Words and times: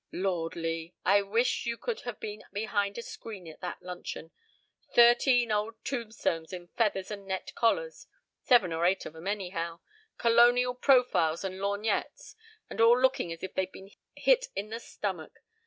"Lord, 0.11 0.55
Lee, 0.55 0.95
I 1.05 1.21
wish 1.21 1.67
you 1.67 1.77
could 1.77 1.99
have 1.99 2.19
been 2.19 2.41
behind 2.51 2.97
a 2.97 3.03
screen 3.03 3.45
at 3.45 3.61
that 3.61 3.83
luncheon. 3.83 4.31
Thirteen 4.95 5.51
old 5.51 5.75
tombstones 5.85 6.51
in 6.51 6.69
feathers 6.69 7.11
and 7.11 7.27
net 7.27 7.53
collars 7.53 8.07
seven 8.41 8.73
or 8.73 8.83
eight 8.83 9.05
of 9.05 9.15
'em, 9.15 9.27
anyhow 9.27 9.79
colonial 10.17 10.73
profiles 10.73 11.43
and 11.43 11.59
lorgnettes, 11.59 12.35
and 12.67 12.81
all 12.81 12.99
looking 12.99 13.31
as 13.31 13.43
if 13.43 13.53
they'd 13.53 13.71
been 13.71 13.91
hit 14.15 14.47
in 14.55 14.69
the 14.69 14.79
stomach. 14.79 15.33